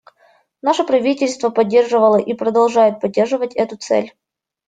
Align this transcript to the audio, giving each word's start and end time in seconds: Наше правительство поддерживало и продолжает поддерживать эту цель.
Наше 0.63 0.83
правительство 0.83 1.51
поддерживало 1.51 2.17
и 2.17 2.33
продолжает 2.33 2.99
поддерживать 2.99 3.55
эту 3.55 3.77
цель. 3.77 4.13